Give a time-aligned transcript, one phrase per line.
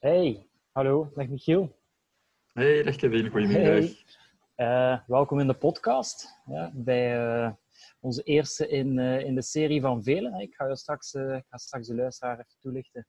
[0.00, 1.68] Hey, hallo, dag Michiel.
[2.52, 3.96] Hey, dag Kevin, goedemiddag.
[4.54, 4.92] Hey.
[4.92, 7.50] Uh, welkom in de podcast, ja, bij uh,
[8.00, 10.40] onze eerste in, uh, in de serie van velen.
[10.40, 13.06] Ik ga, je straks, ik ga straks de luisteraar even toelichten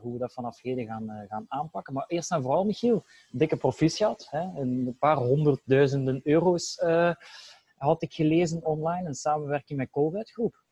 [0.00, 1.94] hoe we dat vanaf heden gaan, gaan aanpakken.
[1.94, 4.26] Maar eerst en vooral, Michiel, dikke proficiat.
[4.30, 4.60] Hè?
[4.60, 6.80] Een paar honderdduizenden euro's
[7.76, 10.63] had ik gelezen online in samenwerking met Colruyt Groep.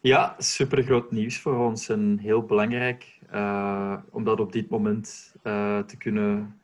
[0.00, 5.34] Ja, super groot nieuws voor ons en heel belangrijk uh, om dat op dit moment
[5.44, 6.60] uh, te, kunnen,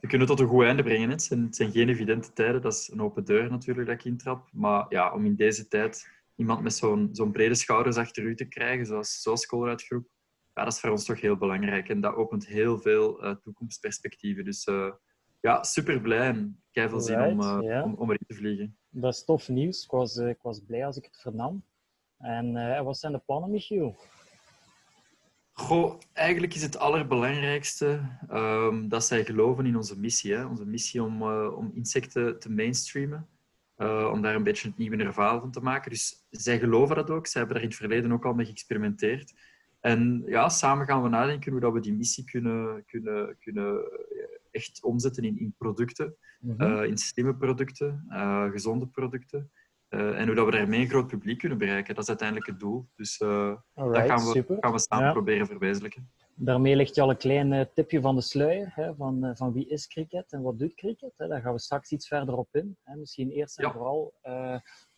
[0.00, 1.10] te kunnen tot een goed einde brengen.
[1.10, 4.04] Het zijn, het zijn geen evidente tijden, dat is een open deur natuurlijk dat ik
[4.04, 4.48] intrap.
[4.52, 8.48] Maar ja, om in deze tijd iemand met zo'n zo'n brede schouders achter u te
[8.48, 10.08] krijgen, zoals, zoals Colruyt Groep,
[10.54, 11.88] ja, dat is voor ons toch heel belangrijk.
[11.88, 14.44] En dat opent heel veel uh, toekomstperspectieven.
[14.44, 14.68] Dus
[15.40, 18.76] ja, super blij en kei veel zin om, om, om erin te vliegen.
[18.88, 19.84] Dat is tof nieuws.
[19.84, 21.62] Ik was, ik was blij als ik het vernam.
[22.20, 23.96] En uh, wat zijn de plannen, Michiel?
[25.52, 30.34] Goh, eigenlijk is het allerbelangrijkste um, dat zij geloven in onze missie.
[30.34, 30.46] Hè?
[30.46, 33.28] Onze missie om, uh, om insecten te mainstreamen.
[33.76, 35.90] Uh, om daar een beetje het nieuwe nervaal van te maken.
[35.90, 37.26] Dus zij geloven dat ook.
[37.26, 39.34] Zij hebben daar in het verleden ook al mee geëxperimenteerd.
[39.80, 43.90] En ja, samen gaan we nadenken hoe dat we die missie kunnen, kunnen, kunnen
[44.50, 46.14] echt omzetten in, in producten.
[46.40, 46.82] Mm -hmm.
[46.82, 48.04] in slimme producten,
[48.52, 49.50] gezonde producten.
[49.90, 51.94] Uh, en hoe dat we daarmee een groot publiek kunnen bereiken.
[51.94, 52.88] Dat is uiteindelijk het doel.
[52.96, 55.12] Dus uh, dat gaan we, gaan we samen ja.
[55.12, 56.10] proberen verwezenlijken.
[56.34, 58.72] Daarmee ligt je al een klein uh, tipje van de sluier.
[58.74, 61.12] Hè, van, van wie is cricket en wat doet cricket.
[61.16, 61.28] Hè.
[61.28, 62.76] Daar gaan we straks iets verder op in.
[62.82, 62.96] Hè.
[62.96, 63.72] Misschien eerst en ja.
[63.72, 64.14] vooral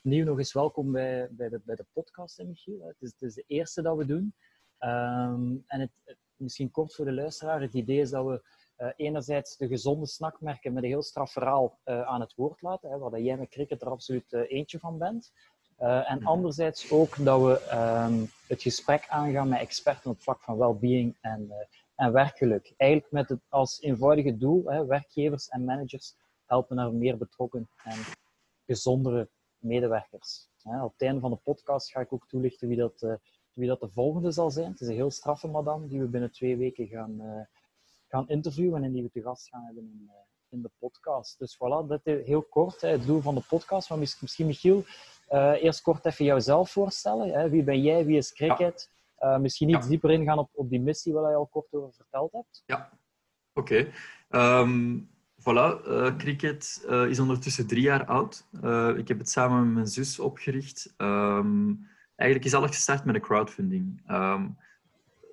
[0.03, 2.87] opnieuw nog eens welkom bij, bij, de, bij de podcast, hè, Michiel.
[2.87, 4.35] Het is, het is de eerste dat we doen.
[4.79, 5.91] Um, en het,
[6.37, 7.61] misschien kort voor de luisteraar.
[7.61, 8.39] Het idee is dat we uh,
[8.91, 12.99] enerzijds de gezonde snackmerken met een heel straf verhaal uh, aan het woord laten, hè,
[12.99, 15.33] waar jij met cricket er absoluut uh, eentje van bent.
[15.77, 16.27] en mhm.
[16.27, 21.17] anderzijds ook dat we um, het gesprek aangaan met experten op het vlak van well-being
[21.21, 21.53] en,
[21.95, 22.75] en werkgeluk.
[22.77, 26.15] Eigenlijk met het als eenvoudige doel, hè, werkgevers en managers
[26.47, 27.99] helpen naar meer betrokken en
[28.67, 29.29] gezondere
[29.59, 30.49] medewerkers.
[30.63, 33.19] Hè, op het einde van de podcast ga ik ook toelichten wie dat,
[33.53, 34.71] wie dat de volgende zal zijn.
[34.71, 37.47] Het is een heel straffe madame die we binnen twee weken gaan
[38.13, 40.13] gaan interviewen en die we te gast gaan hebben in, uh,
[40.49, 41.39] in de podcast.
[41.39, 43.89] Dus voilà, dat is heel kort hè, het doel van de podcast.
[43.89, 44.85] Maar misschien, Michiel,
[45.31, 47.33] uh, eerst kort even jouzelf voorstellen.
[47.33, 47.49] Hè?
[47.49, 48.05] Wie ben jij?
[48.05, 48.91] Wie is cricket?
[49.19, 49.35] Ja.
[49.35, 49.89] Uh, misschien iets ja.
[49.89, 52.63] dieper ingaan op, op die missie waar je al kort over verteld hebt.
[52.67, 52.91] Ja,
[53.53, 53.93] oké.
[54.29, 54.61] Okay.
[54.61, 55.81] Um, voilà,
[56.17, 58.47] cricket is ondertussen drie jaar oud.
[58.97, 60.95] ik heb het samen met mijn zus opgericht.
[60.97, 64.11] Um, eigenlijk is alles gestart met een crowdfunding.
[64.11, 64.57] Um,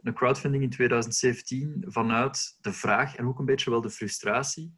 [0.02, 4.76] een crowdfunding in 2017 vanuit de vraag en ook een beetje wel de frustratie.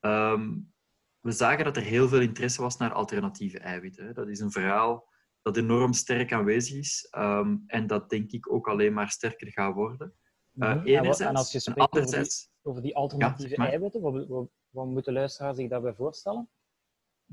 [0.00, 0.72] Um,
[1.20, 4.14] we zagen dat er heel veel interesse was naar alternatieve eiwitten.
[4.14, 5.10] Dat is een verhaal
[5.42, 9.74] dat enorm sterk aanwezig is um, en dat denk ik ook alleen maar sterker gaat
[9.74, 10.14] worden.
[10.54, 10.86] Uh, mm -hmm.
[10.86, 15.12] en, als je spreekt over die, over die alternatieve ja, eiwitten, wat, wat, wat moeten
[15.12, 16.48] luisteraars zich daarbij voorstellen?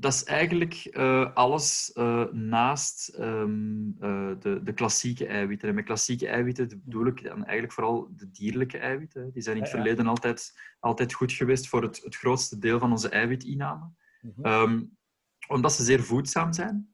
[0.00, 5.68] Dat is eigenlijk uh, alles uh, naast um, uh, de, de klassieke eiwitten.
[5.68, 9.32] En met klassieke eiwitten bedoel ik dan eigenlijk vooral de dierlijke eiwitten.
[9.32, 9.82] Die zijn in het ja, ja.
[9.82, 13.90] verleden altijd, altijd goed geweest voor het, het grootste deel van onze eiwitinname.
[14.20, 14.44] Mm -hmm.
[14.44, 14.98] um,
[15.48, 16.90] omdat ze zeer voedzaam zijn.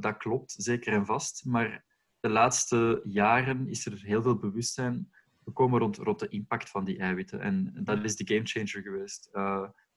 [0.00, 1.44] dat klopt, zeker en vast.
[1.44, 1.84] Maar
[2.20, 5.10] de laatste jaren is er heel veel bewustzijn
[5.44, 7.40] gekomen rond, rond de impact van die eiwitten.
[7.40, 9.30] En dat is de gamechanger geweest.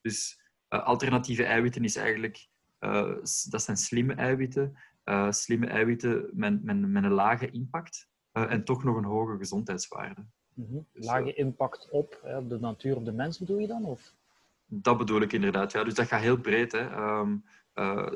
[0.02, 0.43] dus
[0.78, 2.48] alternatieve eiwitten is eigenlijk,
[2.80, 3.14] uh,
[3.50, 4.78] dat zijn slimme eiwitten.
[5.06, 10.26] Uh, slimme eiwitten met, met, met, een lage impact en toch nog een hoge gezondheidswaarde.
[10.54, 10.88] Mm -hmm.
[10.94, 13.86] dus, lage impact op, op de natuur, op de mens bedoel je dan?
[13.86, 14.14] Of?
[14.66, 15.84] Dat bedoel ik inderdaad, ja.
[15.84, 16.72] Dus dat gaat heel breed.
[16.72, 16.96] Hè.
[17.20, 17.44] Um,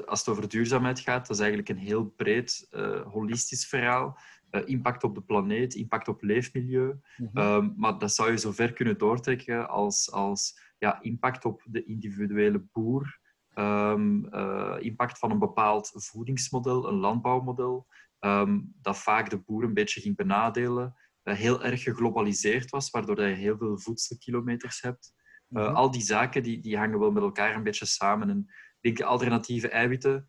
[0.06, 2.68] als het over duurzaamheid gaat, dat is eigenlijk een heel breed,
[3.06, 4.18] holistisch verhaal.
[4.66, 7.00] Impact op de planeet, impact op leefmilieu.
[7.18, 7.44] Mm -hmm.
[7.44, 11.84] um, maar dat zou je zo ver kunnen doortrekken als, als ja, impact op de
[11.84, 13.20] individuele boer,
[13.56, 17.88] um, uh, impact van een bepaald voedingsmodel, een landbouwmodel,
[18.20, 23.22] um, dat vaak de boer een beetje ging benadelen, uh, heel erg geglobaliseerd was, waardoor
[23.22, 25.14] je heel veel voedselkilometers hebt.
[25.50, 25.76] Uh, mm -hmm.
[25.76, 28.30] Al die zaken die, die hangen wel met elkaar een beetje samen.
[28.30, 28.46] En
[28.80, 30.28] ik denk alternatieve eiwitten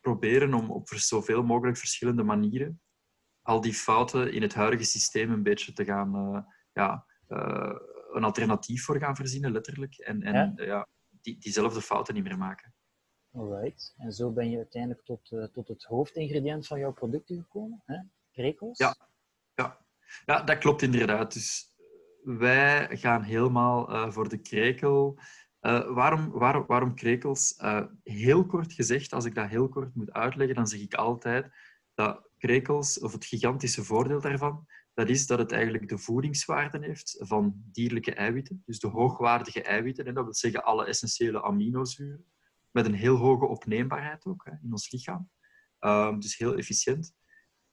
[0.00, 2.81] proberen om op zoveel mogelijk verschillende manieren
[3.42, 7.06] al die fouten in het huidige systeem een beetje te gaan ja,
[8.12, 9.98] een alternatief voor gaan verzinnen, letterlijk.
[9.98, 10.64] En, en ja?
[10.64, 10.88] ja
[11.22, 12.74] die, diezelfde fouten niet meer maken.
[13.32, 13.94] Alright.
[13.96, 17.96] En zo ben je uiteindelijk tot, uh, tot het hoofdingrediënt van jouw producten gekomen, hè?
[18.30, 18.78] Krekels?
[18.78, 18.96] Ja.
[19.54, 19.80] ja.
[20.24, 21.32] Ja, dat klopt inderdaad.
[21.32, 21.74] Dus
[22.22, 25.18] wij gaan helemaal uh, voor de krekel.
[25.60, 27.54] Uh, waarom, waarom, waarom krekels?
[28.02, 31.54] heel kort gezegd, als ik dat heel kort moet uitleggen, dan zeg ik altijd
[31.94, 37.16] dat krekels, of het gigantische voordeel daarvan, dat is dat het eigenlijk de voedingswaarden heeft
[37.18, 38.62] van dierlijke eiwitten.
[38.66, 42.24] Dus de hoogwaardige eiwitten, en dat wil zeggen alle essentiële aminozuren,
[42.70, 45.30] met een heel hoge opneembaarheid ook hè, in ons lichaam.
[45.80, 47.14] Um, dus heel efficiënt.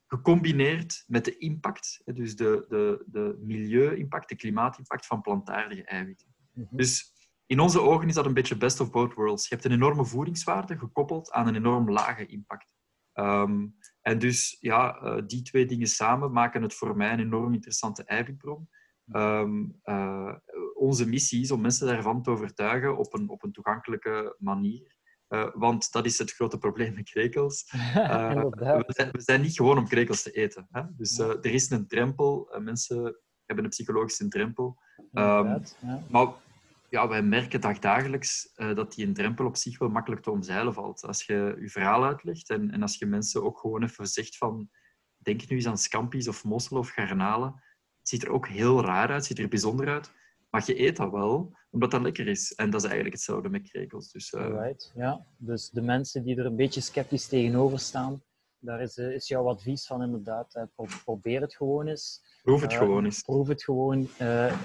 [0.08, 6.28] Gecombineerd met de impact, dus de, de, de milieu-impact, de klimaatimpact van plantaardige eiwitten.
[6.54, 6.76] Mhm.
[6.76, 7.14] Dus
[7.46, 9.48] in onze ogen is dat een beetje best of both worlds.
[9.48, 12.74] Je hebt een enorme voedingswaarde gekoppeld aan een enorm lage impact.
[13.14, 13.68] Ehm,
[14.10, 18.04] en dus ja, uh, die twee dingen samen maken het voor mij een enorm interessante
[18.04, 18.70] eiwitbron.
[19.14, 20.36] Um, uh,
[20.74, 24.98] onze missie is om mensen daarvan te overtuigen op een, op een toegankelijke manier.
[25.30, 27.64] Uh, want dat is het grote probleem met krekels.
[27.72, 30.68] we, zijn, we, zijn, niet gewoon om krekels te eten.
[30.72, 30.82] Hè?
[30.96, 32.56] Dus er is een drempel.
[32.60, 34.78] mensen hebben een psychologische drempel.
[35.14, 36.04] Um, ja.
[36.10, 36.28] Maar
[36.90, 40.74] ja, wij merken dagdagelijks uh, dat die een drempel op zich wel makkelijk te omzeilen
[40.74, 41.04] valt.
[41.06, 44.70] Als je je verhaal uitlegt en, en als je mensen ook gewoon even zegt van
[45.18, 47.64] denk nu eens aan scampi's of mosselen of garnalen.
[48.02, 50.12] Ziet er ook heel raar uit, ziet er bijzonder uit.
[50.50, 52.54] Maar je eet dat wel, omdat dat lekker is.
[52.54, 54.12] En dat is eigenlijk hetzelfde met krekels.
[54.12, 54.48] Dus, uh...
[54.48, 55.26] right, ja.
[55.38, 58.24] dus de mensen die er een beetje sceptisch tegenover staan,
[58.60, 60.68] daar is, uh, is jouw advies van inderdaad,
[61.04, 62.22] probeer het gewoon eens.
[62.44, 63.22] Proef het gewoon eens.
[63.22, 64.10] Proef het gewoon.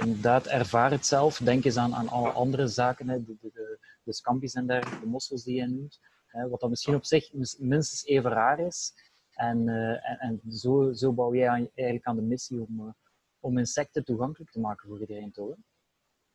[0.00, 1.38] Inderdaad, ervaar het zelf.
[1.38, 3.08] Denk eens aan, aan alle andere zaken.
[3.08, 3.24] Hè.
[3.24, 6.00] De, de, de, de scampi's en dergelijke, de mossels die je noemt.
[6.26, 8.92] Hè, wat dan misschien op zich minstens even raar is.
[9.34, 12.94] En, en, en, zo, zo bouw jij aan, eigenlijk aan de missie om,
[13.40, 15.54] om insecten toegankelijk te maken voor iedereen, toch?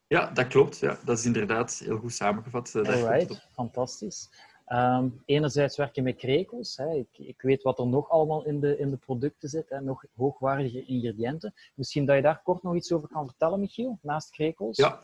[0.08, 0.78] Ja, dat klopt.
[0.78, 0.98] Ja.
[1.06, 2.76] Dat is inderdaad heel goed samengevat.
[2.76, 4.30] Alright, fantastisch.
[4.74, 6.78] Um, enerzijds werk je met krekels.
[6.78, 6.94] Hè.
[6.96, 9.70] Ik, ik, weet wat er nog allemaal in de, in de producten zit.
[9.70, 9.82] Hè.
[9.82, 11.54] Nog hoogwaardige ingrediënten.
[11.76, 14.78] Misschien dat je daar kort nog iets over kan vertellen, Michiel, naast krekels?
[14.78, 15.02] Ja.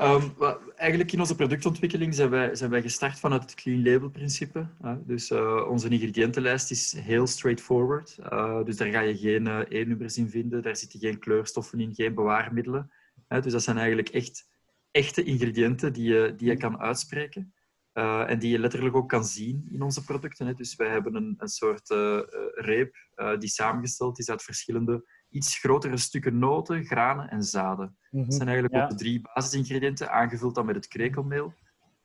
[0.00, 0.34] Um,
[0.76, 4.66] eigenlijk in onze productontwikkeling zijn wij, zijn wij gestart vanuit het clean label principe.
[5.04, 8.18] Dus uh, onze ingrediëntenlijst is heel straightforward.
[8.32, 11.94] Uh, dus daar ga je geen uh, E-nummers in vinden, daar zitten geen kleurstoffen in,
[11.94, 12.90] geen bewaarmiddelen.
[13.28, 14.48] Dus dat zijn eigenlijk echt
[14.90, 17.54] echte ingrediënten die je, die je kan uitspreken.
[18.00, 20.46] Uh, en die je letterlijk ook kan zien in onze producten.
[20.46, 20.54] Hè.
[20.54, 22.20] Dus wij hebben een, een soort uh,
[22.54, 27.96] reep uh, die samengesteld is uit verschillende iets grotere stukken noten, granen en zaden.
[28.10, 28.82] Mm Dat zijn eigenlijk ja.
[28.82, 31.54] ook de drie basisingrediënten, aangevuld dan met het krekelmeel.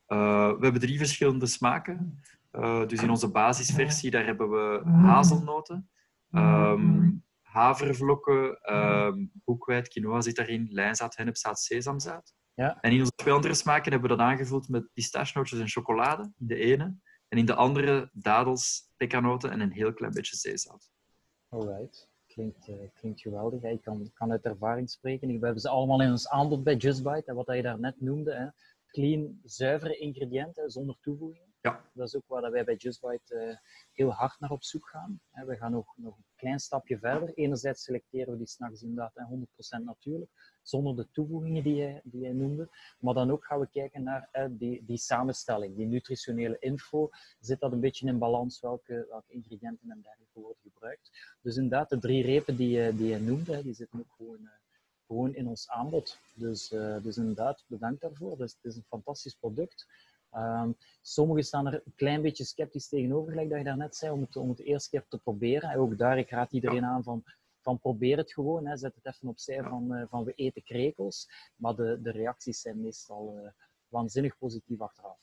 [0.08, 2.22] we hebben drie verschillende smaken.
[2.88, 5.90] dus in onze basisversie daar hebben we hazelnoten,
[6.32, 12.34] um, havervlokken, um, boekweit, quinoa zit daarin, lijnzaad, hennepzaad, sesamzaad.
[12.56, 12.82] Ja.
[12.82, 16.48] En in onze twee andere smaken hebben we dat aangevuld met pistachenootjes en chocolade in
[16.48, 16.96] de ene.
[17.28, 20.92] En in de andere dadels, pekanoten en een heel klein beetje zeezout.
[21.50, 22.10] Alright.
[22.28, 23.64] Klinkt, uh, klinkt geweldig.
[23.64, 25.28] Ik kan, kan uit ervaring spreken.
[25.28, 27.34] We hebben ze allemaal in ons aanbod bij Just Bite.
[27.34, 28.34] Wat je daar net noemde.
[28.34, 28.48] Hè.
[28.88, 31.54] Clean, zuivere ingrediënten zonder toevoegingen.
[31.66, 31.84] Ja.
[31.94, 33.56] Dat is ook waar wij bij Just Bite uh,
[33.92, 35.20] heel hard naar op zoek gaan.
[35.32, 37.34] We gaan nog, nog een klein stapje verder.
[37.34, 39.14] Enerzijds selecteren we die s'nachts inderdaad
[39.80, 40.32] 100% natuurlijk
[40.62, 42.70] zonder de toevoegingen die je, die je noemde.
[43.00, 47.10] Maar dan ook gaan we kijken naar eh, die, die samenstelling, die nutritionele info.
[47.40, 48.60] Zit dat een beetje in balans?
[48.60, 51.38] Welke, welke ingrediënten en dergelijke worden gebruikt?
[51.42, 54.50] Dus inderdaad, de drie repen die je, die je noemde, die zitten ook gewoon, uh,
[55.08, 56.20] gewoon in ons aanbod.
[56.34, 56.68] Dus,
[57.02, 58.38] dus inderdaad, bedankt daarvoor.
[58.38, 59.88] Dus, het is een fantastisch product.
[60.38, 64.22] Um, sommigen staan er een klein beetje sceptisch tegenover, gelijk dat je daarnet zei, om
[64.22, 65.70] het, om het eerste keer te proberen.
[65.70, 67.24] En ook daar, ik raad iedereen aan van
[67.66, 71.30] van probeer het gewoon, hè, zet het even opzij van, uh, van we eten krekels.
[71.56, 73.50] Maar de, de reacties zijn meestal uh,
[73.88, 75.18] waanzinnig positief achteraf.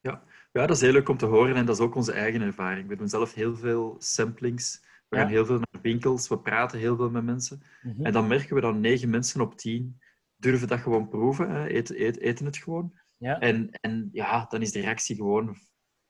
[0.00, 0.22] Ja.
[0.52, 2.88] ja, dat is heel leuk om te horen en dat is ook onze eigen ervaring.
[2.88, 4.86] We doen zelf heel veel samplings.
[5.08, 7.62] We gaan heel veel naar winkels, we praten heel veel met mensen.
[7.82, 8.04] Mm-hmm.
[8.04, 10.00] En dan merken we dat negen mensen op tien
[10.36, 12.98] durven dat gewoon proeven, hè, eten, eten, eten het gewoon.
[13.18, 13.40] Ja.
[13.40, 15.56] En, en ja, dan is de reactie gewoon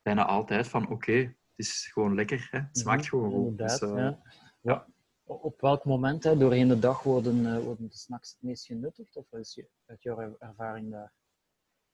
[0.01, 2.59] bijna altijd van oké, het is gewoon lekker, hè.
[2.59, 3.29] het smaakt mm-hmm.
[3.29, 3.57] gewoon goed.
[3.57, 4.21] Dus, uh, ja.
[4.61, 4.87] ja
[5.23, 9.15] op welk moment hè, doorheen de dag worden, uh, worden de snacks het meest genuttigd?
[9.15, 11.13] Of is je, uit jouw ervaring daar?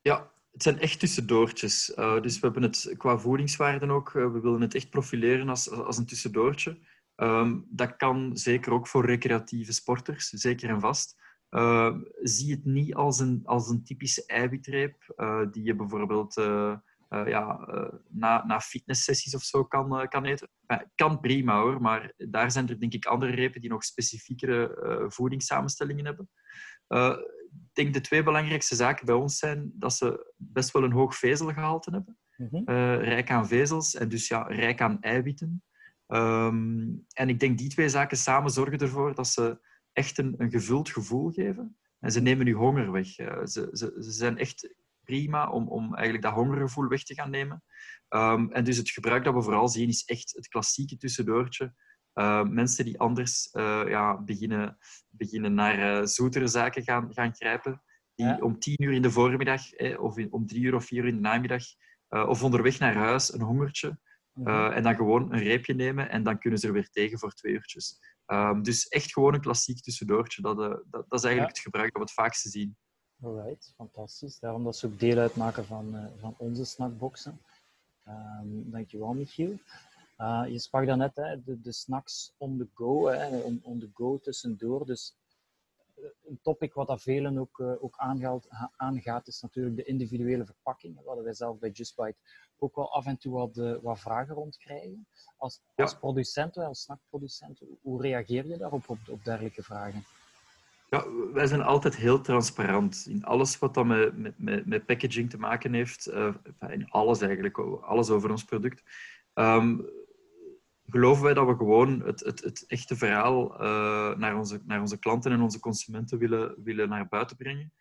[0.01, 1.95] Ja, het zijn echt tussendoortjes.
[1.95, 5.71] Uh, dus we hebben het qua voedingswaarden ook, uh, we willen het echt profileren als,
[5.71, 6.79] als een tussendoortje.
[7.15, 11.21] Um, dat kan zeker ook voor recreatieve sporters, zeker en vast.
[12.21, 15.13] Zie het niet als een, als een typische eiwitreep
[15.51, 16.37] die je bijvoorbeeld
[17.09, 20.49] uh, ja, uh, na, na fitnesssessies of zo kan, uh, kan eten.
[20.95, 26.05] kan prima hoor, maar daar zijn er denk ik andere repen die nog specifiekere voedingssamenstellingen
[26.05, 26.29] hebben.
[27.67, 31.15] ik denk de twee belangrijkste zaken bij ons zijn dat ze best wel een hoog
[31.15, 32.17] vezelgehalte hebben.
[32.37, 32.63] Mm
[32.99, 35.63] rijk aan vezels en dus ja, rijk aan eiwitten.
[36.07, 39.59] Um, en ik denk die twee zaken samen zorgen ervoor dat ze
[39.95, 41.77] echt een, een gevuld gevoel geven.
[41.99, 43.07] En ze nemen je honger weg.
[43.07, 47.63] Ze, ze, ze zijn echt prima om, om eigenlijk dat hongergevoel weg te gaan nemen.
[48.09, 51.73] Um, en dus het gebruik dat we vooral zien is echt het klassieke tussendoortje
[52.49, 53.49] mensen die anders
[53.87, 54.77] ja, beginnen,
[55.09, 57.81] beginnen naar zoetere zaken gaan, gaan grijpen.
[58.15, 59.61] Die om tien uur in de voormiddag
[59.97, 61.63] of om drie uur of vier uur in de namiddag
[62.09, 63.99] of onderweg naar huis een hongertje
[64.33, 64.71] mhm.
[64.71, 67.53] en dan gewoon een reepje nemen en dan kunnen ze er weer tegen voor twee
[67.53, 67.99] uurtjes.
[68.25, 70.41] Ehm, dus echt gewoon een klassiek tussendoortje.
[70.41, 72.77] Dat, dat, dat, is eigenlijk het gebruik dat we het vaakste zien.
[73.21, 74.39] Alright, fantastisch.
[74.39, 77.41] Daarom dat ze ook deel uitmaken van, uh, van onze snackboxen.
[78.07, 79.59] Um, dankjewel, Michiel.
[80.17, 83.89] Uh, je sprak daarnet hè, de, de snacks on the go, hè, on, on the
[83.93, 84.85] go tussendoor.
[84.85, 85.15] Dus
[85.95, 91.03] eh, een topic wat dat velen ook, ook aangaat, aangaat, is natuurlijk de individuele verpakking.
[91.03, 92.17] Wat wij zelf bij Just Bite
[92.57, 95.07] ook wel af en toe wat, uh, wat vragen rond krijgen.
[95.37, 95.97] Als, als ja.
[95.97, 100.03] producent, als snackproducent, hoe reageer je daarop op, op dergelijke vragen?
[100.89, 105.37] Ja, wij zijn altijd heel transparant in alles wat dan met, met, met packaging te
[105.37, 106.07] maken heeft.
[106.07, 106.35] Uh,
[106.67, 108.83] in alles eigenlijk, alles over ons product.
[109.33, 109.89] Um,
[110.87, 114.99] geloven wij dat we gewoon het, het, het echte verhaal uh, naar, onze, naar onze
[114.99, 117.73] klanten en onze consumenten willen, willen naar buiten brengen.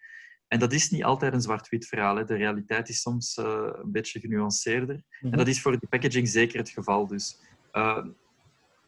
[0.49, 2.17] En dat is niet altijd een zwart-wit verhaal.
[2.17, 2.25] Hè.
[2.25, 4.95] De realiteit is soms uh, een beetje genuanceerder.
[4.95, 5.37] En mhm.
[5.37, 7.07] dat is voor die packaging zeker het geval.
[7.07, 7.39] Dus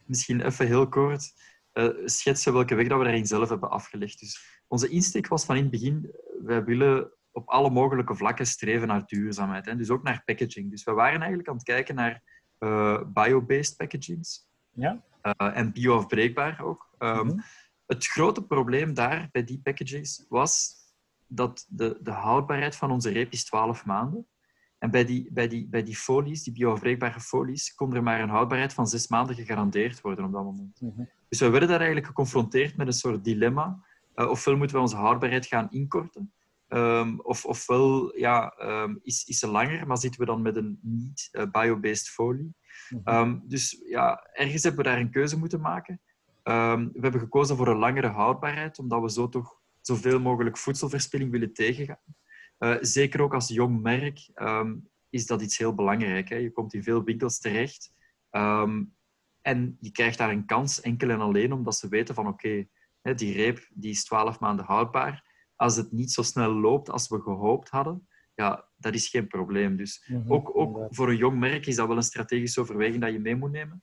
[0.04, 1.32] misschien even heel kort
[1.72, 4.20] uh, schetsen welke weg dat we daarin zelf hebben afgelegd.
[4.20, 8.88] Dus onze insteek was van in het begin, wij willen op alle mogelijke vlakken streven
[8.88, 9.64] naar duurzaamheid.
[9.66, 9.76] Hè?
[9.76, 10.70] Dus ook naar packaging.
[10.70, 12.22] Dus we waren eigenlijk aan het kijken naar
[13.12, 14.48] bio-based packagings.
[14.72, 15.02] Ja.
[15.36, 16.94] En bio-afbreekbaar ook.
[16.98, 17.42] Um, mm
[17.86, 20.74] Het grote probleem daar bij die packagings was
[21.26, 24.26] dat de, de houdbaarheid van onze reep is 12 maanden.
[24.78, 28.28] En bij die, bij die, bij die folies, die bioafbreekbare folies, kon er maar een
[28.28, 30.80] houdbaarheid van zes maanden gegarandeerd worden op dat moment.
[30.80, 31.02] Mhm.
[31.28, 33.84] Dus we werden daar eigenlijk geconfronteerd met een soort dilemma.
[34.14, 36.32] Uh, ofwel moeten we onze houdbaarheid gaan inkorten,
[36.68, 40.78] um, of, ofwel ja, um, is, is ze langer, maar zitten we dan met een
[40.82, 42.54] niet-bio-based folie.
[42.88, 43.16] Mhm.
[43.16, 46.00] Um, dus ja, ergens hebben we daar een keuze moeten maken.
[46.42, 51.52] we hebben gekozen voor een langere houdbaarheid, omdat we zo toch zoveel mogelijk voedselverspilling willen
[51.52, 52.14] tegengaan.
[52.58, 56.28] Uh, zeker ook als jong merk um, is dat iets heel belangrijk.
[56.28, 56.36] Hè.
[56.36, 57.92] Je komt in veel winkels terecht
[58.30, 58.94] um,
[59.42, 62.66] en je krijgt daar een kans enkel en alleen omdat ze weten van oké,
[63.02, 65.24] okay, die reep die is 12 maanden houdbaar.
[65.56, 69.76] Als het niet zo snel loopt als we gehoopt hadden, ja, dat is geen probleem.
[69.76, 73.02] Dus mm -hmm, ook, ook voor een jong merk is dat wel een strategische overweging
[73.02, 73.82] dat je mee moet nemen.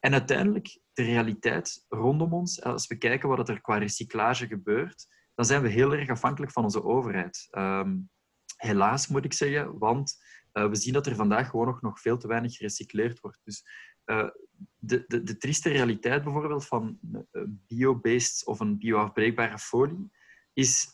[0.00, 5.44] En uiteindelijk, de realiteit rondom ons, als we kijken wat er qua recyclage gebeurt, dan
[5.44, 7.48] zijn we heel erg afhankelijk van onze overheid.
[7.50, 8.10] Um,
[8.56, 10.16] helaas moet ik zeggen, want
[10.52, 13.40] uh, we zien dat er vandaag gewoon nog, nog veel te weinig gerecycleerd wordt.
[13.44, 13.64] Dus
[14.04, 14.28] uh,
[14.76, 16.98] de, de, de trieste realiteit bijvoorbeeld van
[17.44, 20.10] bio-based of een bio-afbreekbare folie
[20.52, 20.88] is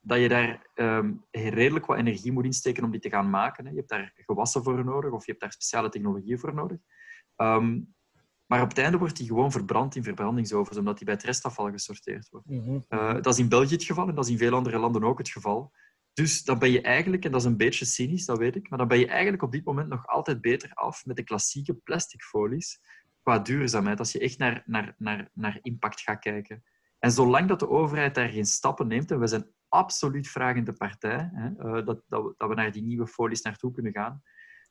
[0.00, 3.64] dat je daar um, redelijk wat energie moet insteken om die te gaan maken.
[3.64, 3.70] Hè.
[3.70, 6.78] Je hebt daar gewassen voor nodig of je hebt daar speciale technologieën voor nodig.
[7.36, 7.94] Um,
[8.46, 11.70] maar op het einde wordt die gewoon verbrand in verbrandingsovens, omdat die bij het restafval
[11.70, 12.46] gesorteerd wordt.
[12.46, 12.84] Mm
[13.22, 15.28] dat is in België het geval en dat is in veel andere landen ook het
[15.28, 15.72] geval.
[16.12, 18.78] Dus dan ben je eigenlijk, en dat is een beetje cynisch, dat weet ik, maar
[18.78, 22.22] dan ben je eigenlijk op dit moment nog altijd beter af met de klassieke plastic
[22.22, 22.80] folies
[23.22, 26.64] qua duurzaamheid, als je echt naar, naar, naar, naar impact gaat kijken.
[26.98, 31.30] En zolang dat de overheid daar geen stappen neemt, en we zijn absoluut vragende partij,
[31.32, 34.22] hè, eh, dat, dat, we, dat we naar die nieuwe folies naartoe kunnen gaan,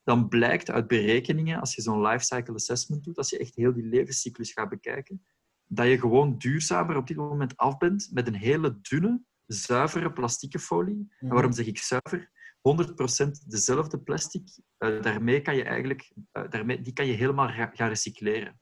[0.04, 3.86] dan blijkt uit berekeningen, als je zo'n lifecycle assessment doet, als je echt heel die
[3.86, 5.26] levenscyclus gaat bekijken,
[5.68, 10.60] dat je gewoon duurzamer op dit moment af bent met een hele dunne, zuivere plastieke
[10.60, 10.96] folie.
[10.96, 11.34] En mhm.
[11.34, 12.32] waarom zeg ik zuiver?
[12.62, 14.48] 100% dezelfde plastic,
[14.80, 18.60] uh, daarmee kan je eigenlijk, uh, daarmee, die kan je helemaal gaan recycleren.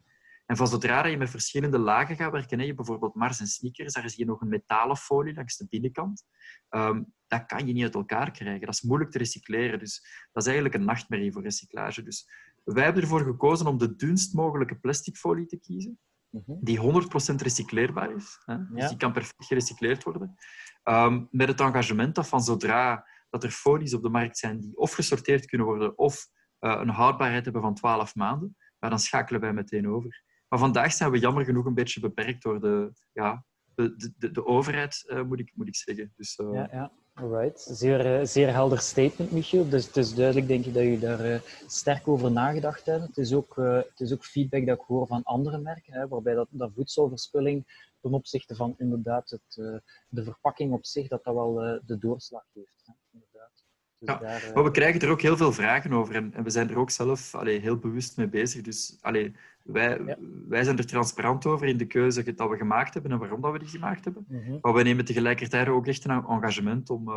[0.49, 3.93] En van zodra je met verschillende lagen gaat werken, hè, je bijvoorbeeld Mars en sneakers,
[3.93, 6.25] daar zie je nog een metalen folie langs de binnenkant.
[6.69, 8.65] Um, dat kan je niet uit elkaar krijgen.
[8.65, 9.79] Dat is moeilijk te recycleren.
[9.79, 12.03] Dus dat is eigenlijk een nachtmerrie voor recyclage.
[12.03, 12.29] Dus
[12.63, 16.53] wij hebben ervoor gekozen om de dunst mogelijke plastic folie te kiezen, mhm.
[16.61, 18.41] die 100% recycleerbaar is.
[18.45, 18.57] Hè?
[18.73, 20.35] Dus die kan perfect gerecycleerd worden.
[20.83, 24.77] Um, met het engagement dat van zodra dat er folies op de markt zijn die
[24.77, 26.27] of gesorteerd kunnen worden of
[26.59, 30.27] uh, een houdbaarheid hebben van 12 maanden, maar dan schakelen wij meteen over.
[30.49, 33.43] Maar vandaag zijn we jammer genoeg een beetje beperkt door de, ja,
[33.75, 36.13] de, de, de overheid, uh, moet, ik, moet ik zeggen.
[36.15, 36.53] Dus, uh...
[36.53, 36.91] Ja, ja.
[37.13, 37.61] Alright.
[37.71, 39.69] Zeer, zeer helder statement, Michiel.
[39.69, 43.07] Dus het is duidelijk, denk ik, dat je daar sterk over nagedacht hebt.
[43.07, 46.33] Het is, ook, het is ook feedback dat ik hoor van andere merken, hè, waarbij
[46.33, 51.53] dat, dat voedselverspilling ten opzichte van inderdaad het, de verpakking op zich, dat dat wel
[51.85, 52.83] de doorslag heeft.
[52.85, 52.93] Hè?
[53.11, 53.65] Inderdaad.
[53.99, 56.49] Dus ja, daar, maar we krijgen er ook heel veel vragen over en, en we
[56.49, 58.61] zijn er ook zelf allee, heel bewust mee bezig.
[58.61, 59.35] Dus allee,
[59.71, 60.17] wij, ja.
[60.47, 63.51] wij zijn er transparant over in de keuze dat we gemaakt hebben en waarom dat
[63.51, 64.25] we die gemaakt hebben.
[64.27, 64.57] Mm -hmm.
[64.61, 67.09] Maar we nemen tegelijkertijd ook echt een engagement om,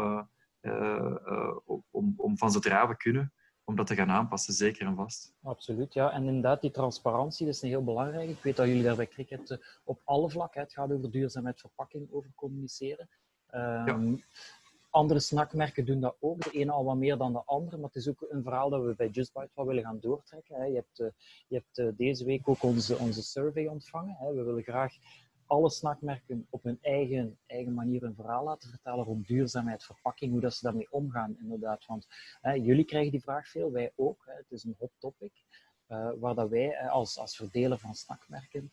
[1.90, 3.32] om, om van zodra we kunnen
[3.64, 5.35] om dat te gaan aanpassen, zeker en vast.
[5.42, 6.11] Absoluut, ja.
[6.11, 8.28] En inderdaad, die transparantie is een heel belangrijk.
[8.28, 11.61] Ik weet dat jullie daar bij Cricket eh, op alle vlakken, het gaat over duurzaamheid
[11.61, 13.09] verpakking, over communiceren.
[13.47, 14.16] Ehm,
[14.92, 17.96] andere snackmerken doen dat ook, de ene al wat meer dan de andere, maar het
[17.96, 20.68] is ook een verhaal dat we bij Just Bite wel willen gaan doortrekken.
[20.68, 21.06] Je hebt, eh,
[21.49, 24.34] je hebt eh, deze week ook onze, onze survey ontvangen.
[24.34, 24.94] We willen graag
[25.46, 30.40] alle snackmerken op hun eigen, eigen manier een verhaal laten vertellen rond duurzaamheid, verpakking, hoe
[30.40, 31.87] dat ze daarmee omgaan, inderdaad.
[31.87, 32.06] Want
[32.40, 34.22] hè, jullie krijgen die vraag veel, wij ook.
[34.26, 34.32] Hè.
[34.32, 35.32] Het is een hot topic,
[35.88, 38.72] uh, waar dat wij als, als verdeler van snackmerken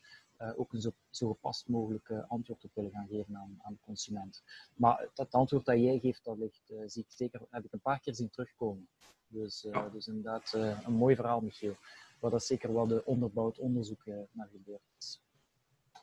[0.55, 4.43] ook een zo, zo gepast mogelijk antwoord op willen gaan geven aan, aan de consument.
[4.75, 7.79] Maar dat antwoord dat jij geeft, dat ligt, uh, zie ik zeker, heb ik een
[7.79, 8.88] paar keer zien terugkomen.
[9.27, 9.89] Dus, ja.
[9.89, 11.75] dus inderdaad, een mooi verhaal, Michiel.
[12.19, 15.22] Waar dat zeker wel de onderbouwd onderzoek naar gebeurd is.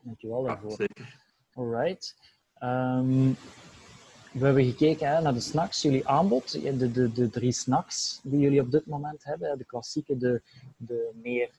[0.03, 0.71] Dankjewel daarvoor.
[0.71, 1.19] Ja, zeker.
[1.55, 2.17] Alright.
[2.63, 3.37] Um,
[4.33, 6.53] we hebben gekeken hè, naar de snacks, jullie aanbod.
[6.53, 9.59] De, de, de drie snacks die jullie op dit moment hebben.
[9.59, 10.43] De klassieke, de,
[10.77, 11.51] de meer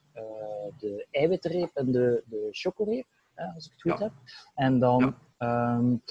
[0.78, 3.06] de eiwitreep en de, de chocoreep,
[3.54, 4.04] als ik het goed ja.
[4.04, 4.12] heb.
[4.54, 5.76] En dan, ja.
[5.76, 6.02] um,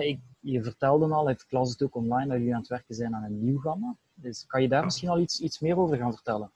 [0.00, 3.14] ik, je vertelde al, ik las het ook online, dat jullie aan het werken zijn
[3.14, 3.96] aan een nieuw gamma.
[4.14, 6.52] Dus kan je daar misschien al iets, iets meer over gaan vertellen?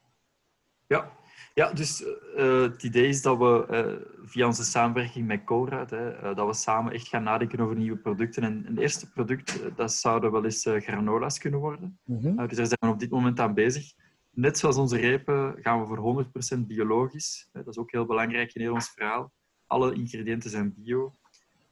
[0.86, 1.12] Ja,
[1.54, 2.04] ja, dus
[2.36, 6.92] uh, het idee is dat we uh, via onze samenwerking met uh, dat we samen
[6.92, 8.42] echt gaan nadenken over nieuwe producten.
[8.42, 11.98] En het eerste product, dat zouden wel eens granola's kunnen worden.
[12.04, 12.46] Mm -hmm.
[12.46, 13.92] dus daar zijn we op dit moment aan bezig.
[14.36, 16.26] Net zoals onze repen gaan we voor
[16.56, 17.48] 100% biologisch.
[17.52, 19.32] dat is ook heel belangrijk in heel ons verhaal.
[19.66, 21.12] Alle ingrediënten zijn bio.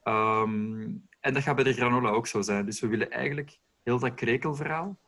[0.03, 2.65] Um, en dat gaat bij de granola ook zo zijn.
[2.65, 4.99] Dus we willen eigenlijk heel dat krekelverhaal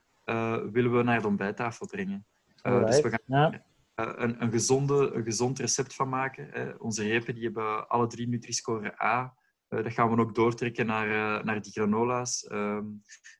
[0.72, 2.26] willen we naar de ontbijttafel brengen.
[2.62, 3.20] dus we gaan...
[3.26, 6.76] Ja eh, een, een, gezonde, een gezond recept van maken.
[6.80, 9.34] Onze repen die hebben alle drie Nutri-score A.
[9.70, 12.48] Uh, dat gaan we ook doortrekken naar, naar die granola's.
[12.48, 12.86] Ehm,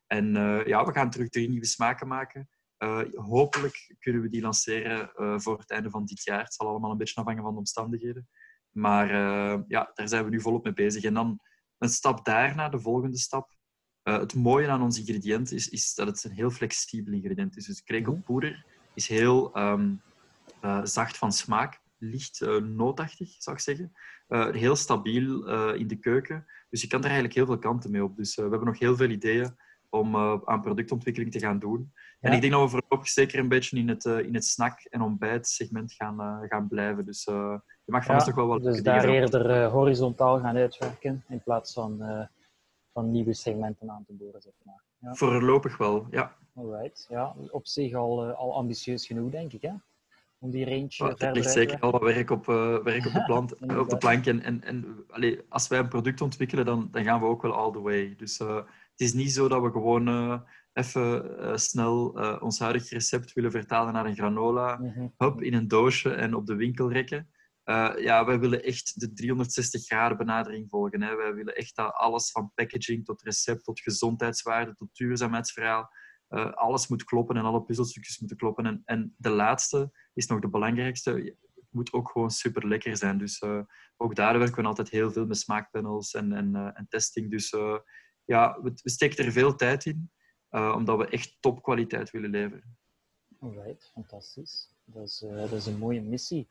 [0.08, 0.34] en
[0.66, 2.50] ja, we gaan terug drie nieuwe smaken maken.
[3.14, 6.44] Hopelijk kunnen we die lanceren voor het einde van dit jaar.
[6.44, 8.30] Het zal allemaal een beetje afhangen van de omstandigheden.
[8.72, 9.08] Maar
[9.68, 11.04] ja, daar zijn we nu volop mee bezig.
[11.04, 11.40] En dan
[11.78, 13.56] een stap daarna, de volgende stap.
[14.02, 17.66] het mooie aan ons ingrediënt is, is dat het een heel flexibel ingrediënt is.
[17.66, 19.58] Dus krekelpoeder is heel...
[19.58, 23.92] Uh, zacht van smaak, licht nootachtig, zou ik zeggen.
[24.52, 26.46] Heel stabiel in de keuken.
[26.70, 28.16] Dus je kan er eigenlijk heel veel kanten mee op.
[28.16, 29.58] Dus we hebben nog heel veel ideeën
[29.90, 31.94] om aan productontwikkeling te gaan doen.
[32.20, 35.02] En ik denk dat we voorlopig zeker een beetje in het, in het snack- en
[35.02, 37.06] ontbijtsegment gaan, gaan blijven.
[37.06, 41.24] Dus je mag van ja, ons toch wel wat Dus daar eerder horizontaal gaan uitwerken
[41.28, 42.04] in plaats van,
[42.94, 44.84] van nieuwe segmenten aan te boren, zeg maar.
[44.98, 45.14] Ja.
[45.14, 46.36] Voorlopig wel, ja.
[46.56, 47.36] Alright, ja.
[47.50, 49.74] Op zich al, al ambitieus genoeg, denk ik, hè?
[50.40, 53.54] om die range Er ligt zeker al wat werk op, uh, werk op, de, plant,
[53.78, 54.26] op de plank.
[54.26, 57.54] En, en, en allee, als wij een product ontwikkelen, dan, dan gaan we ook wel
[57.54, 58.16] all the way.
[58.18, 58.62] Dus uh,
[59.02, 60.40] is niet zo dat we gewoon uh,
[60.74, 62.08] even snel
[62.42, 64.78] ons huidige recept willen vertalen naar een granola.
[64.78, 67.30] Mm Hop, in een doosje en op de winkel rekken.
[67.98, 71.02] ja, wij willen echt de 360 graden benadering volgen.
[71.02, 71.16] Hè.
[71.16, 75.90] Wij willen echt dat alles van packaging tot recept, tot gezondheidswaarde, tot duurzaamheidsverhaal
[76.54, 78.66] alles moet kloppen en alle puzzelstukjes moeten kloppen.
[78.66, 81.12] En, en de laatste is nog de belangrijkste.
[81.12, 83.18] Het moet ook gewoon super lekker zijn.
[83.18, 83.62] Dus uh,
[83.98, 87.32] ook daar werken we altijd heel veel met smaakpanels en, en, uh, en testing.
[87.32, 87.56] Dus
[88.28, 90.12] ja, we, we, steken er veel tijd in,
[90.50, 92.78] omdat we echt topkwaliteit willen leveren.
[93.40, 94.70] Alright, fantastisch.
[94.86, 96.48] Dat is, dat is een mooie missie.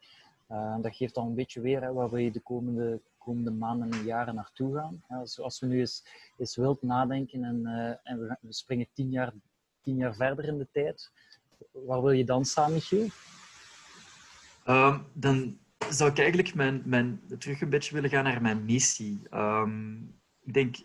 [0.81, 4.35] dat geeft al een beetje weer hè, waar we de komende, komende maanden en jaren
[4.35, 5.03] naartoe gaan.
[5.09, 6.05] Als, als we nu eens,
[6.37, 7.67] eens wild nadenken en,
[8.03, 9.33] en we, we springen tien jaar
[9.87, 11.11] tien jaar verder in de tijd,
[11.73, 13.09] waar wil je dan staan, Michiel?
[14.67, 15.59] Um, dan
[15.91, 19.23] zou ik eigenlijk mijn, mijn, terug een beetje willen gaan naar mijn missie.
[19.31, 20.77] Um, ik denk,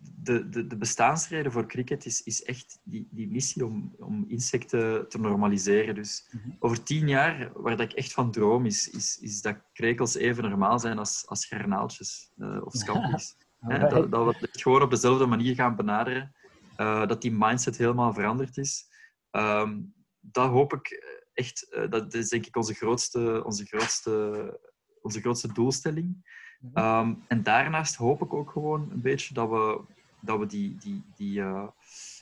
[0.00, 5.08] de, de, de bestaansreden voor cricket is, is echt die, die missie om, om insecten
[5.08, 5.94] te normaliseren.
[5.94, 6.56] Dus mm -hmm.
[6.58, 10.48] over tien jaar, waar dat ik echt van droom, is, is, is dat krekels even
[10.48, 13.36] normaal zijn als, als garnaaltjes uh, of scampi's.
[13.60, 16.34] dat, dat we het gewoon op dezelfde manier gaan benaderen.
[16.76, 18.88] Uh, dat die mindset helemaal veranderd is.
[19.30, 24.60] Um, dat hoop ik echt, uh, dat is denk ik onze grootste, onze grootste,
[25.02, 26.38] onze grootste doelstelling.
[26.74, 29.80] Um, en daarnaast hoop ik ook gewoon een beetje dat we,
[30.20, 31.68] dat we die, die, die, uh,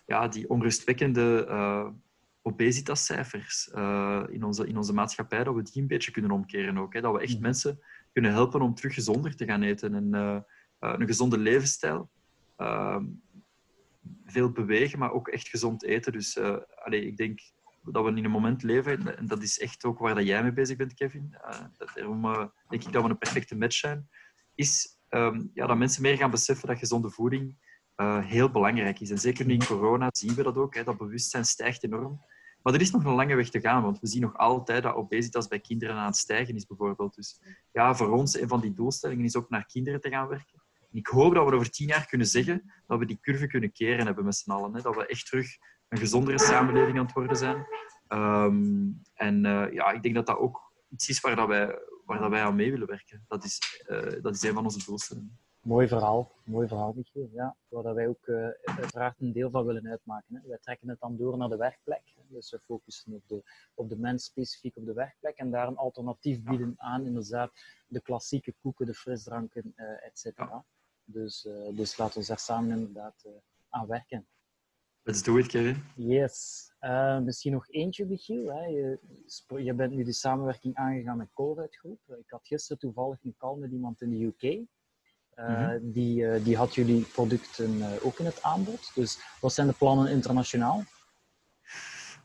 [0.06, 1.46] ja, die onrustwekkende
[2.42, 3.68] obesitascijfers
[4.28, 6.92] in, onze, in onze maatschappij, dat we die een beetje kunnen omkeren ook.
[6.92, 7.00] Hè?
[7.00, 7.80] Dat we echt mensen
[8.12, 10.12] kunnen helpen om terug gezonder te gaan eten en
[10.78, 12.10] een gezonde levensstijl.
[12.56, 13.04] Ehm,
[14.24, 16.12] veel bewegen, maar ook echt gezond eten.
[16.12, 16.38] Dus
[16.84, 17.40] allee, ik denk
[17.92, 20.52] dat we in een moment leven, en dat is echt ook waar dat jij mee
[20.52, 21.34] bezig bent, Kevin.
[21.34, 21.60] Uh,
[21.94, 24.08] daarom uh, denk ik dat we een perfecte match zijn.
[24.58, 27.56] Is um, ja, dat mensen meer gaan beseffen dat gezonde voeding
[28.20, 29.10] heel belangrijk is.
[29.10, 30.74] En zeker nu in corona zien we dat ook.
[30.74, 32.20] Hè, dat bewustzijn stijgt enorm.
[32.62, 34.94] Maar er is nog een lange weg te gaan, want we zien nog altijd dat
[34.94, 37.14] obesitas bij kinderen aan het stijgen is, bijvoorbeeld.
[37.14, 37.40] Dus
[37.72, 40.62] ja, voor ons, een van die doelstellingen is ook naar kinderen te gaan werken.
[40.90, 43.72] En ik hoop dat we over tien jaar kunnen zeggen dat we die curve kunnen
[43.72, 44.74] keren hebben met z'n allen.
[44.74, 44.80] Hè?
[44.80, 45.46] Dat we echt terug
[45.88, 47.66] een gezondere samenleving aan het worden zijn.
[48.06, 52.20] Ehm, en uh, ja, ik denk dat dat ook iets is waar, dat wij, waar
[52.20, 53.24] dat wij aan mee willen werken.
[53.28, 55.38] Dat is, uh, dat is een van onze doelstellingen.
[55.60, 57.28] Mooi verhaal, mooi verhaal, Michiel.
[57.32, 60.34] Ja, waar wij ook uh, uiteraard een deel van willen uitmaken.
[60.34, 60.48] Hè.
[60.48, 62.02] Wij trekken het dan door naar de werkplek.
[62.28, 63.42] Dus we focussen op de,
[63.74, 67.52] op de mens specifiek op de werkplek en daar een alternatief bieden aan inderdaad
[67.86, 70.64] de klassieke koeken, de frisdranken, uh, et cetera.
[71.04, 73.26] Dus, uh, dus laten we daar samen inderdaad
[73.68, 74.26] aan werken.
[75.08, 75.82] Let's do it, Kevin.
[75.94, 76.70] Yes.
[77.24, 78.52] misschien nog eentje, Michiel.
[78.52, 78.64] Hè.
[78.64, 78.98] Je,
[79.62, 82.00] je, bent nu de samenwerking aangegaan met Colruyt Groep.
[82.08, 84.66] Ik had gisteren toevallig een call met iemand in de UK.
[85.36, 88.90] Uh, die, uh, die had jullie producten ook in het aanbod.
[88.94, 90.84] Dus wat zijn de plannen internationaal?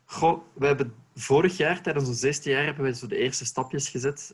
[0.05, 3.89] Goh, we hebben vorig jaar, tijdens ons zesde jaar, hebben we zo de eerste stapjes
[3.89, 4.33] gezet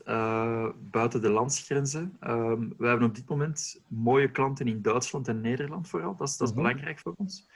[0.90, 2.16] buiten de landsgrenzen.
[2.20, 6.16] Ehm, we hebben op dit moment mooie klanten in Duitsland en Nederland vooral.
[6.16, 6.68] Dat is, dat is mm -hmm.
[6.68, 7.48] belangrijk voor ons.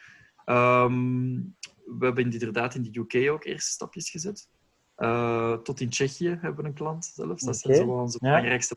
[0.45, 1.57] Um,
[1.99, 4.49] we hebben inderdaad in de UK ook eerste stapjes gezet.
[5.63, 7.45] tot in Tsjechië hebben we een klant zelfs.
[7.45, 7.75] Dat okay.
[7.77, 8.29] zijn zo onze ja.
[8.29, 8.77] belangrijkste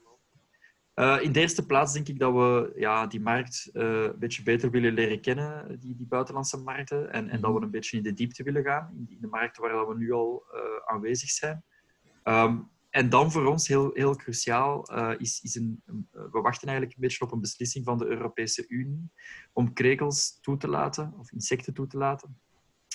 [1.00, 4.44] uh, in de eerste plaats denk ik dat we ja, die markt uh, een beetje
[4.44, 8.04] beter willen leren kennen, die, die buitenlandse markten, en, en dat we een beetje in
[8.04, 11.64] de diepte willen gaan, in, de markten waar we nu al uh, aanwezig zijn.
[12.24, 17.02] Um, en dan voor ons heel, heel cruciaal is, is een, we wachten eigenlijk een
[17.02, 19.12] beetje op een beslissing van de Europese Unie
[19.54, 22.40] om krekels toe te laten, of insecten toe te laten,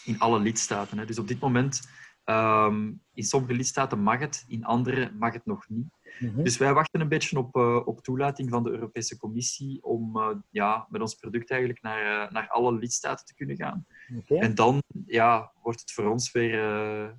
[0.05, 0.99] in alle lidstaten.
[0.99, 1.05] Hè.
[1.05, 1.89] Dus op dit moment,
[2.25, 5.87] um, in sommige lidstaten mag het, in andere mag het nog niet.
[6.21, 6.43] Mhm.
[6.43, 10.29] Dus wij wachten een beetje op, uh, op toelating van de Europese Commissie om uh,
[10.51, 13.87] ja, met ons product eigenlijk naar, naar alle lidstaten te kunnen gaan.
[14.19, 14.39] Okay.
[14.39, 16.59] En dan ja, wordt het voor ons weer,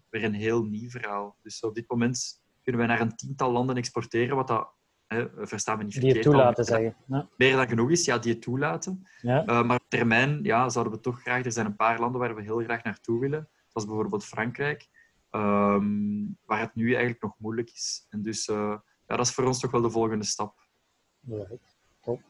[0.10, 1.38] weer een heel nieuw verhaal.
[1.42, 4.74] Dus op dit moment kunnen wij naar een tiental landen exporteren, wat dat,
[5.36, 6.14] verstaan we niet verkeerd.
[6.14, 6.96] Die het toelaten, zeggen.
[7.08, 7.28] Ja.
[7.38, 9.08] Meer dan genoeg is, ja, die het toelaten.
[9.22, 9.64] Ja.
[9.64, 11.46] maar op termijn ja, zouden we toch graag...
[11.46, 13.50] Er zijn een paar landen waar we heel graag naartoe willen.
[13.68, 14.88] Zoals bijvoorbeeld Frankrijk.
[15.32, 18.06] Um, waar het nu eigenlijk nog moeilijk is.
[18.10, 20.68] En dus uh, ja, dat is voor ons toch wel de volgende stap.
[21.28, 21.76] Right.
[22.02, 22.22] Top.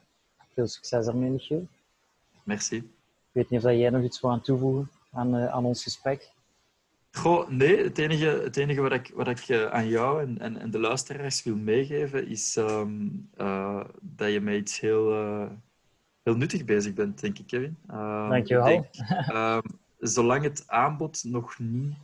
[0.53, 1.67] Veel succes daarmee, Michiel.
[2.43, 2.75] Merci.
[2.75, 2.83] Ik
[3.31, 6.31] weet niet of jij nog iets wil aan toevoegen aan, uh, aan ons gesprek.
[7.15, 10.57] Goh, nee, het enige, het enige wat ik, wat ik uh, aan jou en, en,
[10.57, 13.29] en, de luisteraars wil meegeven is um,
[14.01, 15.11] dat je met iets heel,
[16.23, 17.77] heel nuttig bezig bent, denk ik, Kevin.
[17.87, 18.65] Dankjewel.
[18.65, 18.85] Denk,
[19.33, 19.61] um,
[19.99, 21.95] zolang het aanbod nog niet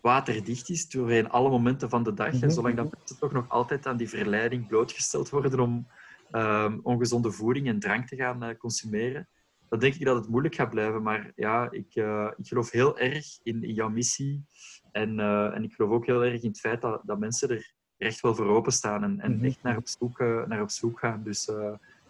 [0.00, 2.26] waterdicht is doorheen alle momenten van de dag.
[2.26, 2.42] Mm -hmm.
[2.42, 5.86] En zolang dat mensen toch nog altijd aan die verleiding blootgesteld worden om
[6.32, 9.28] um, ongezonde voeding en drank te gaan uh, consumeren,
[9.68, 11.02] dan denk ik dat het moeilijk gaat blijven.
[11.02, 14.44] Maar ja, ik, uh, ik geloof heel erg in, in jouw missie.
[14.92, 17.72] En, uh, en ik geloof ook heel erg in het feit dat, dat mensen er
[17.96, 19.46] echt wel voor openstaan en, en mm -hmm.
[19.46, 21.22] echt naar op, zoek, naar op zoek gaan.
[21.22, 21.50] Dus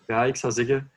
[0.07, 0.90] ja, ik zou zeggen,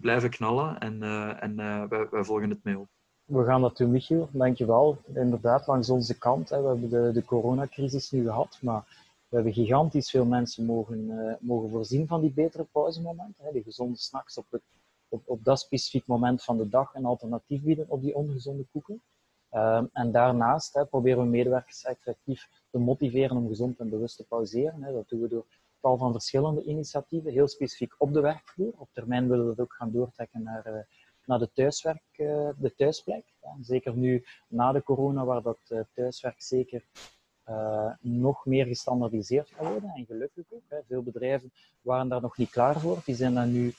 [0.00, 1.02] blijven knallen en,
[1.40, 1.56] en
[1.88, 2.88] wij, wij volgen het mee op.
[3.26, 4.28] We gaan dat doen, Michiel.
[4.32, 4.98] Dankjewel.
[5.14, 6.48] Inderdaad, langs onze kant.
[6.48, 6.62] Hè.
[6.62, 8.84] We hebben de, de coronacrisis nu gehad, maar
[9.28, 13.44] we hebben gigantisch veel mensen mogen, uh, mogen voorzien van die betere pauzemomenten.
[13.44, 13.52] Hè.
[13.52, 14.62] Die gezonde snacks op, het,
[15.08, 19.02] op, op dat specifiek moment van de dag een alternatief bieden op die ongezonde koeken.
[19.52, 24.92] Um, en daarnaast proberen we medewerkers effectief te motiveren om gezond en bewust te pauzeren.
[24.92, 25.46] Dat doen we door
[25.80, 28.72] tal van verschillende initiatieven, heel specifiek op de werkvloer.
[28.76, 30.66] Op termijn willen we dat ook gaan doortrekken naar...
[30.66, 30.78] Uh,
[31.26, 33.24] naar de thuiswerk, uh, de thuisplek.
[33.60, 36.84] Zeker nu na de corona, waar dat uh, thuiswerk zeker
[38.00, 39.90] nog meer gestandaardiseerd gaat worden.
[39.94, 40.62] En gelukkig ook.
[40.88, 43.02] Veel bedrijven waren daar nog niet klaar voor.
[43.04, 43.74] Die zijn daar nu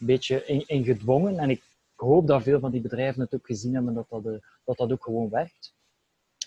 [0.00, 1.38] een beetje in, in, gedwongen.
[1.38, 1.62] En ik
[1.94, 4.22] hoop dat veel van die bedrijven het ook gezien hebben dat dat,
[4.64, 5.76] dat, dat ook gewoon werkt.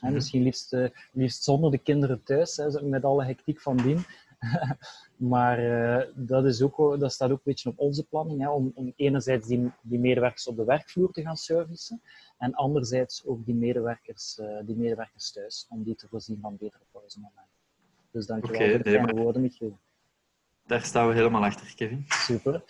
[0.01, 0.75] En misschien liefst,
[1.11, 4.05] liefst zonder de kinderen thuis, hè, met alle hectiek van dien.
[5.33, 8.71] maar uh, dat, is ook, dat staat ook een beetje op onze planning, hè, om,
[8.75, 12.01] om enerzijds die, die medewerkers op de werkvloer te gaan servicen
[12.37, 16.83] en anderzijds ook die medewerkers, uh, die medewerkers thuis, om die te voorzien van betere
[16.91, 17.59] pauzemomenten.
[18.11, 19.77] Dus dankjewel okay, voor de fijne woorden, Michiel.
[20.65, 22.05] Daar staan we helemaal achter, Kevin.
[22.07, 22.63] Super.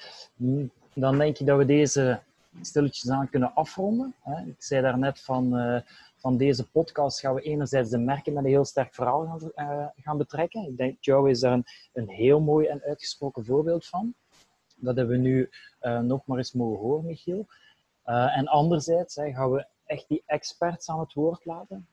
[0.93, 2.19] Dan denk ik dat we deze
[2.61, 4.15] stilletjes aan kunnen afronden.
[4.45, 5.57] Ik zei daarnet van...
[5.57, 5.79] Uh,
[6.21, 9.85] van deze podcast gaan we enerzijds de merken met een heel sterk verhaal gaan, uh,
[9.95, 10.67] gaan betrekken.
[10.67, 14.13] Ik denk, Joe is daar een, een, heel mooi en uitgesproken voorbeeld van.
[14.75, 15.49] Dat hebben we nu
[15.81, 17.47] uh, nog maar eens mogen horen, Michiel.
[18.03, 21.87] En anderzijds gaan we echt die experts aan het woord laten.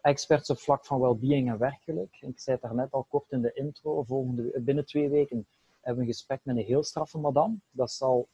[0.00, 2.16] Experts op vlak van well-being en werkgeluk.
[2.20, 4.02] Ik zei het daarnet al kort in de intro.
[4.02, 5.46] Volgende, binnen twee weken
[5.80, 7.56] hebben we een gesprek met een heel straffe madame.
[7.70, 8.28] Dat zal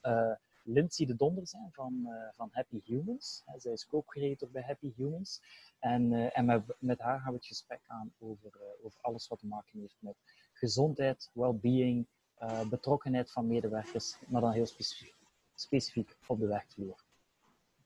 [0.63, 3.45] Lindsay de Donder zijn van, van Happy Humans.
[3.57, 5.41] zij is co-creator bij Happy Humans.
[5.79, 8.51] En, en met, met, haar gaan we het gesprek aan over,
[8.83, 10.17] over alles wat te maken heeft met
[10.53, 12.07] gezondheid, well-being,
[12.69, 15.15] betrokkenheid van medewerkers, maar dan heel specifiek,
[15.55, 17.05] specifiek op de werkvloer.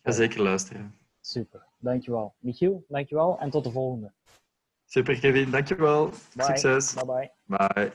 [0.03, 0.98] Ga zeker luisteren.
[1.21, 2.35] Super, dankjewel.
[2.39, 4.13] Michiel, dankjewel en tot de volgende.
[4.87, 5.51] Super, Kevin.
[5.51, 6.11] Dankjewel.
[6.35, 6.45] Bye.
[6.45, 6.95] Succes.
[6.95, 7.31] Bye bye.
[7.57, 7.93] Bye.